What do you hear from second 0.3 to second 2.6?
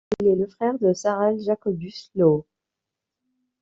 le frère de Sarel Jacobus Louw.